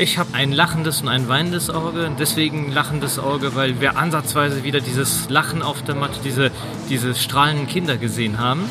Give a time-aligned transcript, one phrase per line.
[0.00, 2.08] Ich habe ein lachendes und ein weinendes Auge.
[2.16, 6.52] Deswegen lachendes Auge, weil wir ansatzweise wieder dieses Lachen auf der Matte, diese,
[6.88, 8.70] diese strahlenden Kinder gesehen haben.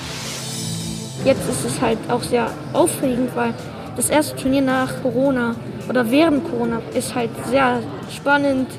[1.26, 3.54] Jetzt ist es halt auch sehr aufregend, weil
[3.98, 5.56] das erste Turnier nach Corona
[5.90, 8.70] oder während Corona ist halt sehr spannend.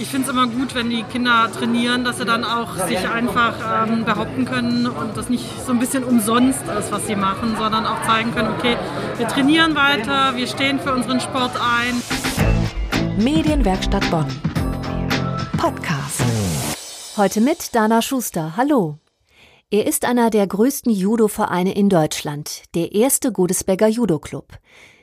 [0.00, 3.88] Ich finde es immer gut, wenn die Kinder trainieren, dass sie dann auch sich einfach
[3.88, 7.84] ähm, behaupten können und das nicht so ein bisschen umsonst ist, was sie machen, sondern
[7.84, 8.76] auch zeigen können, okay,
[9.16, 12.00] wir trainieren weiter, wir stehen für unseren Sport ein.
[13.18, 14.28] Medienwerkstatt Bonn.
[15.56, 16.22] Podcast.
[17.16, 18.56] Heute mit Dana Schuster.
[18.56, 18.98] Hallo.
[19.70, 24.52] Er ist einer der größten Judo-Vereine in Deutschland, der erste Godesberger Judo-Club.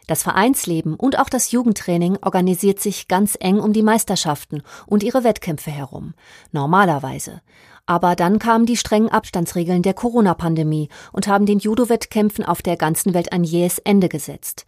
[0.07, 5.23] Das Vereinsleben und auch das Jugendtraining organisiert sich ganz eng um die Meisterschaften und ihre
[5.23, 6.13] Wettkämpfe herum.
[6.51, 7.41] Normalerweise.
[7.87, 13.13] Aber dann kamen die strengen Abstandsregeln der Corona-Pandemie und haben den Judo-Wettkämpfen auf der ganzen
[13.13, 14.65] Welt ein jähes Ende gesetzt.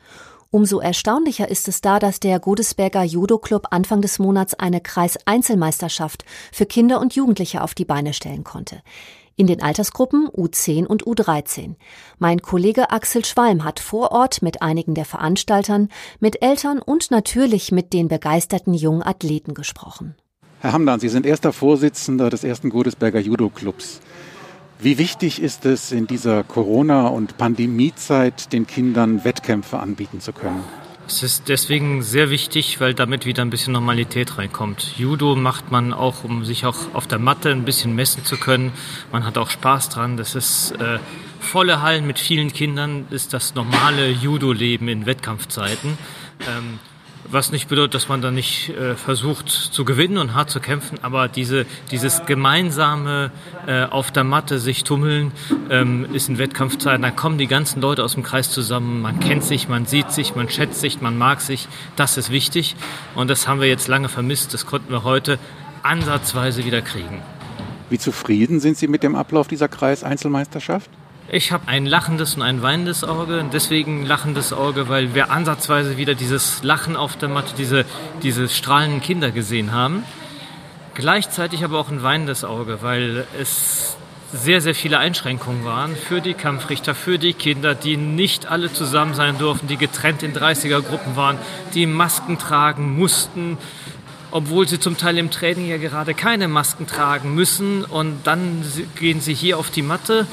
[0.50, 6.24] Umso erstaunlicher ist es da, dass der Godesberger Judo Club Anfang des Monats eine Kreiseinzelmeisterschaft
[6.52, 8.82] für Kinder und Jugendliche auf die Beine stellen konnte
[9.38, 11.76] in den Altersgruppen U10 und U13.
[12.20, 15.88] Mein Kollege Axel Schwalm hat vor Ort mit einigen der Veranstaltern,
[16.20, 20.16] mit Eltern und natürlich mit den begeisterten jungen Athleten gesprochen.
[20.60, 24.02] Herr Hamdan, Sie sind erster Vorsitzender des ersten Godesberger Judo Clubs.
[24.80, 30.64] Wie wichtig ist es in dieser Corona- und Pandemiezeit, den Kindern Wettkämpfe anbieten zu können?
[31.08, 34.98] Es ist deswegen sehr wichtig, weil damit wieder ein bisschen Normalität reinkommt.
[34.98, 38.74] Judo macht man auch, um sich auch auf der Matte ein bisschen messen zu können.
[39.12, 40.18] Man hat auch Spaß dran.
[40.18, 41.00] Das ist äh,
[41.40, 45.98] volle Hallen mit vielen Kindern, ist das normale Judo-Leben in Wettkampfzeiten.
[46.42, 46.80] Ähm,
[47.30, 50.98] was nicht bedeutet, dass man da nicht äh, versucht zu gewinnen und hart zu kämpfen,
[51.02, 53.32] aber diese, dieses gemeinsame
[53.66, 55.32] äh, auf der Matte sich tummeln
[55.70, 57.02] ähm, ist in Wettkampfzeiten.
[57.02, 59.02] Da kommen die ganzen Leute aus dem Kreis zusammen.
[59.02, 61.68] Man kennt sich, man sieht sich, man schätzt sich, man mag sich.
[61.96, 62.76] Das ist wichtig
[63.16, 64.54] und das haben wir jetzt lange vermisst.
[64.54, 65.40] Das konnten wir heute
[65.84, 67.22] ansatzweise wieder kriegen.
[67.90, 70.90] Wie zufrieden sind Sie mit dem Ablauf dieser Kreiseinzelmeisterschaft?
[71.30, 73.44] Ich habe ein lachendes und ein weinendes Auge.
[73.52, 77.84] Deswegen lachendes Auge, weil wir ansatzweise wieder dieses Lachen auf der Matte, diese,
[78.24, 80.06] diese strahlenden Kinder gesehen haben.
[80.94, 83.98] Gleichzeitig aber auch ein weinendes Auge, weil es
[84.32, 89.14] sehr, sehr viele Einschränkungen waren für die Kampfrichter, für die Kinder, die nicht alle zusammen
[89.14, 91.38] sein durften, die getrennt in 30er-Gruppen waren,
[91.74, 93.58] die Masken tragen mussten,
[94.32, 97.84] obwohl sie zum Teil im Training ja gerade keine Masken tragen müssen.
[97.84, 98.64] Und dann
[98.98, 100.26] gehen sie hier auf die Matte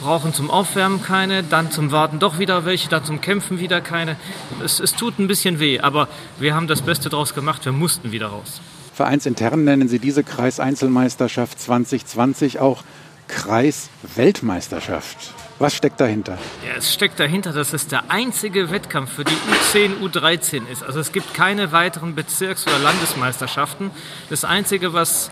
[0.00, 4.16] brauchen zum Aufwärmen keine, dann zum Warten doch wieder welche, dann zum Kämpfen wieder keine.
[4.64, 8.12] Es, es tut ein bisschen weh, aber wir haben das Beste draus gemacht, wir mussten
[8.12, 8.60] wieder raus.
[8.94, 12.82] Vereinsintern nennen Sie diese Kreiseinzelmeisterschaft 2020 auch
[13.28, 15.34] Kreisweltmeisterschaft.
[15.58, 16.38] Was steckt dahinter?
[16.64, 20.84] Ja, es steckt dahinter, dass es der einzige Wettkampf für die U10, U13 ist.
[20.84, 23.90] Also es gibt keine weiteren Bezirks- oder Landesmeisterschaften.
[24.30, 25.30] Das Einzige, was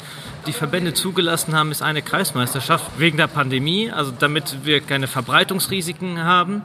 [0.49, 6.25] die Verbände zugelassen haben, ist eine Kreismeisterschaft wegen der Pandemie, also damit wir keine Verbreitungsrisiken
[6.25, 6.63] haben,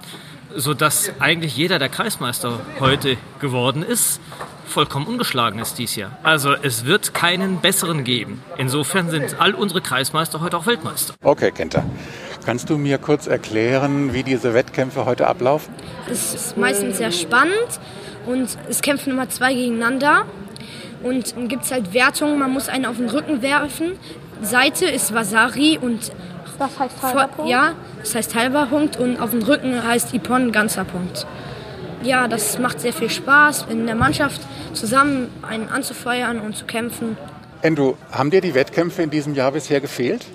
[0.55, 4.19] sodass eigentlich jeder, der Kreismeister heute geworden ist,
[4.65, 6.17] vollkommen ungeschlagen ist dies Jahr.
[6.23, 8.41] Also es wird keinen besseren geben.
[8.57, 11.13] Insofern sind all unsere Kreismeister heute auch Weltmeister.
[11.21, 11.83] Okay, Kenter.
[12.43, 15.73] Kannst du mir kurz erklären, wie diese Wettkämpfe heute ablaufen?
[16.09, 17.79] Es ist meistens sehr spannend
[18.25, 20.25] und es kämpfen immer zwei gegeneinander.
[21.03, 23.91] Und dann gibt es halt Wertungen, man muss einen auf den Rücken werfen.
[24.41, 26.11] Seite ist Vasari und
[26.57, 27.51] das heißt halber Punkt?
[27.51, 31.27] Ja, das heißt halber Punkt und auf dem Rücken heißt Ippon ganzer Punkt.
[32.03, 34.41] Ja, das macht sehr viel Spaß, in der Mannschaft
[34.73, 37.17] zusammen einen anzufeuern und zu kämpfen.
[37.61, 40.25] Endo, haben dir die Wettkämpfe in diesem Jahr bisher gefehlt?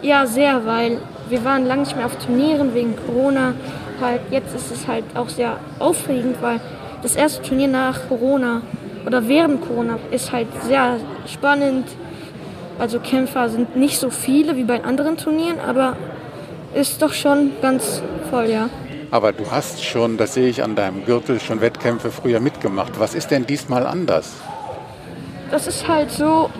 [0.00, 0.98] Ja, sehr, weil
[1.28, 3.54] wir waren lange nicht mehr auf Turnieren wegen Corona.
[4.00, 6.60] Halt, jetzt ist es halt auch sehr aufregend, weil
[7.02, 8.62] das erste Turnier nach Corona
[9.06, 10.96] oder während Corona ist halt sehr
[11.26, 11.86] spannend.
[12.78, 15.96] Also Kämpfer sind nicht so viele wie bei anderen Turnieren, aber
[16.74, 18.68] ist doch schon ganz voll, ja.
[19.10, 22.98] Aber du hast schon, das sehe ich an deinem Gürtel, schon Wettkämpfe früher mitgemacht.
[22.98, 24.32] Was ist denn diesmal anders?
[25.52, 26.50] Das ist halt so,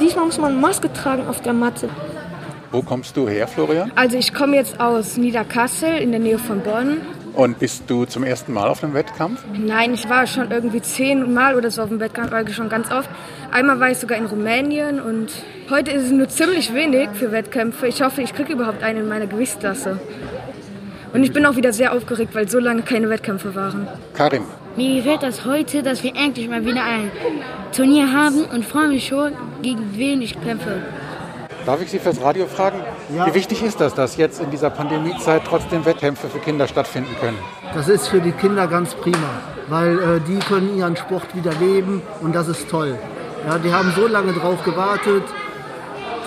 [0.00, 1.90] diesmal muss man Maske tragen auf der Matte.
[2.72, 3.90] Wo kommst du her, Florian?
[3.96, 6.98] Also ich komme jetzt aus Niederkassel in der Nähe von Bonn.
[7.34, 9.42] Und bist du zum ersten Mal auf einem Wettkampf?
[9.52, 13.10] Nein, ich war schon irgendwie zehnmal oder so auf dem Wettkampf, war schon ganz oft.
[13.50, 15.32] Einmal war ich sogar in Rumänien und
[15.68, 17.88] heute ist es nur ziemlich wenig für Wettkämpfe.
[17.88, 19.98] Ich hoffe, ich kriege überhaupt einen in meiner Gewichtsklasse.
[21.12, 23.88] Und ich bin auch wieder sehr aufgeregt, weil so lange keine Wettkämpfe waren.
[24.14, 24.44] Karim.
[24.76, 27.10] Mir gefällt das heute, dass wir endlich mal wieder ein
[27.74, 29.32] Turnier haben und freue mich schon,
[29.62, 30.82] gegen wen ich kämpfe.
[31.66, 32.80] Darf ich Sie fürs Radio fragen?
[33.14, 33.26] Ja.
[33.26, 37.38] Wie wichtig ist das, dass jetzt in dieser Pandemiezeit trotzdem Wettkämpfe für Kinder stattfinden können?
[37.74, 39.28] Das ist für die Kinder ganz prima.
[39.70, 42.98] weil äh, die können ihren Sport wieder leben und das ist toll.
[43.46, 45.22] Ja, die haben so lange drauf gewartet,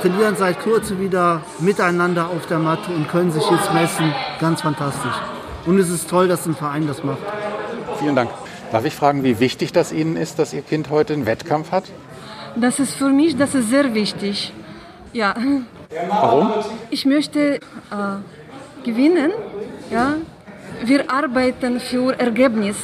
[0.01, 4.13] trainieren seit kurzem wieder miteinander auf der Matte und können sich jetzt messen.
[4.39, 5.15] Ganz fantastisch.
[5.65, 7.19] Und es ist toll, dass ein Verein das macht.
[7.99, 8.31] Vielen Dank.
[8.71, 11.83] Darf ich fragen, wie wichtig das Ihnen ist, dass Ihr Kind heute einen Wettkampf hat?
[12.55, 14.51] Das ist für mich, das ist sehr wichtig.
[15.13, 15.35] Ja.
[16.09, 16.51] Warum?
[16.89, 17.59] Ich möchte äh,
[18.83, 19.31] gewinnen.
[19.91, 20.15] Ja.
[20.83, 22.75] Wir arbeiten für Ergebnis.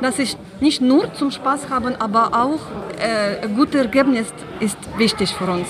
[0.00, 2.60] Das ist nicht nur zum Spaß haben, aber auch
[2.98, 4.26] äh, ein gutes Ergebnis
[4.60, 5.68] ist wichtig für uns.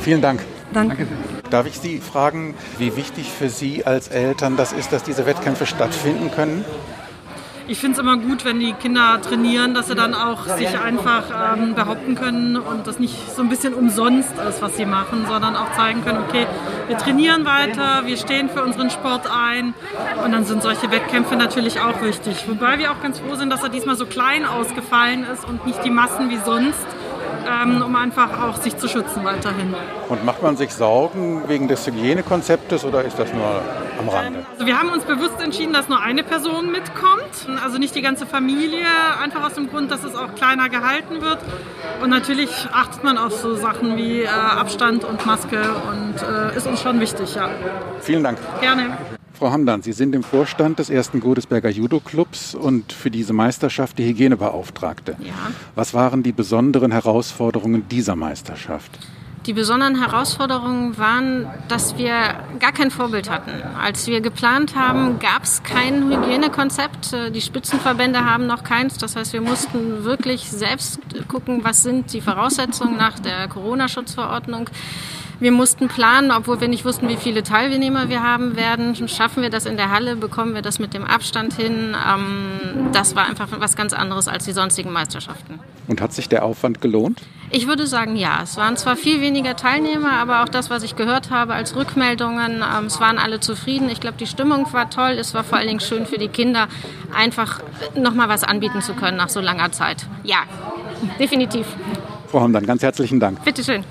[0.00, 0.40] Vielen Dank.
[0.72, 1.06] Danke.
[1.50, 5.66] Darf ich Sie fragen, wie wichtig für Sie als Eltern das ist, dass diese Wettkämpfe
[5.66, 6.64] stattfinden können?
[7.70, 11.56] Ich finde es immer gut, wenn die Kinder trainieren, dass sie dann auch sich einfach
[11.56, 15.54] ähm, behaupten können und das nicht so ein bisschen umsonst ist, was sie machen, sondern
[15.54, 16.48] auch zeigen können, okay,
[16.88, 19.72] wir trainieren weiter, wir stehen für unseren Sport ein
[20.24, 22.44] und dann sind solche Wettkämpfe natürlich auch wichtig.
[22.48, 25.84] Wobei wir auch ganz froh sind, dass er diesmal so klein ausgefallen ist und nicht
[25.84, 26.84] die Massen wie sonst
[27.46, 29.74] ähm, um einfach auch sich zu schützen weiterhin.
[30.08, 33.62] Und macht man sich Sorgen wegen des Hygienekonzeptes oder ist das nur
[33.98, 34.44] am Rande?
[34.52, 38.26] Also wir haben uns bewusst entschieden, dass nur eine Person mitkommt, also nicht die ganze
[38.26, 38.86] Familie,
[39.22, 41.38] einfach aus dem Grund, dass es auch kleiner gehalten wird.
[42.02, 45.60] Und natürlich achtet man auf so Sachen wie äh, Abstand und Maske
[45.90, 47.50] und äh, ist uns schon wichtig, ja.
[48.00, 48.38] Vielen Dank.
[48.60, 48.96] Gerne.
[49.40, 54.04] Frau Hamdan, Sie sind im Vorstand des ersten Godesberger Judo-Clubs und für diese Meisterschaft die
[54.04, 55.16] Hygienebeauftragte.
[55.18, 55.32] Ja.
[55.74, 58.90] Was waren die besonderen Herausforderungen dieser Meisterschaft?
[59.46, 62.12] Die besonderen Herausforderungen waren, dass wir
[62.58, 63.52] gar kein Vorbild hatten.
[63.82, 67.16] Als wir geplant haben, gab es kein Hygienekonzept.
[67.34, 68.98] Die Spitzenverbände haben noch keins.
[68.98, 74.68] Das heißt, wir mussten wirklich selbst gucken, was sind die Voraussetzungen nach der Corona-Schutzverordnung.
[75.40, 78.94] Wir mussten planen, obwohl wir nicht wussten, wie viele Teilnehmer wir haben werden.
[79.08, 80.14] Schaffen wir das in der Halle?
[80.14, 81.96] Bekommen wir das mit dem Abstand hin?
[82.06, 85.58] Ähm, das war einfach was ganz anderes als die sonstigen Meisterschaften.
[85.88, 87.22] Und hat sich der Aufwand gelohnt?
[87.50, 88.40] Ich würde sagen, ja.
[88.42, 92.62] Es waren zwar viel weniger Teilnehmer, aber auch das, was ich gehört habe als Rückmeldungen,
[92.62, 93.88] ähm, es waren alle zufrieden.
[93.88, 95.12] Ich glaube, die Stimmung war toll.
[95.12, 96.68] Es war vor allen Dingen schön für die Kinder,
[97.14, 97.60] einfach
[97.96, 100.04] nochmal was anbieten zu können nach so langer Zeit.
[100.22, 100.42] Ja,
[101.18, 101.66] definitiv.
[102.28, 103.42] Frau Hamdan, ganz herzlichen Dank.
[103.42, 103.84] Bitteschön.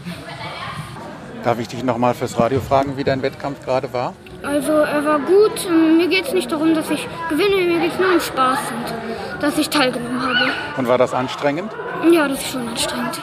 [1.44, 4.13] Darf ich dich nochmal fürs Radio fragen, wie dein Wettkampf gerade war?
[4.44, 5.69] Also er war gut.
[5.97, 9.41] Mir geht es nicht darum, dass ich gewinne, mir geht es nur um Spaß und
[9.41, 10.51] dass ich teilgenommen habe.
[10.77, 11.71] Und war das anstrengend?
[12.12, 13.21] Ja, das ist schon anstrengend.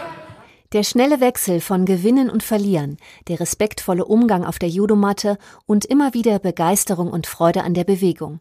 [0.73, 2.97] Der schnelle Wechsel von Gewinnen und Verlieren,
[3.29, 8.41] der respektvolle Umgang auf der Judomatte und immer wieder Begeisterung und Freude an der Bewegung.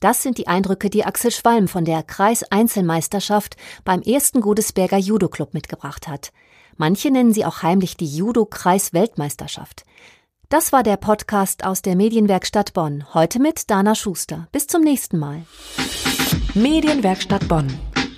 [0.00, 5.52] Das sind die Eindrücke, die Axel Schwalm von der Kreiseinzelmeisterschaft beim ersten Godesberger Judo Club
[5.54, 6.32] mitgebracht hat.
[6.76, 9.84] Manche nennen sie auch heimlich die Judo-Kreis-Weltmeisterschaft.
[10.48, 13.04] Das war der Podcast aus der Medienwerkstatt Bonn.
[13.14, 14.48] Heute mit Dana Schuster.
[14.52, 15.42] Bis zum nächsten Mal.
[16.54, 17.66] Medienwerkstatt Bonn.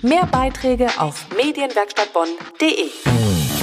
[0.01, 3.58] Mehr Beiträge auf medienwerkstattbonn.de.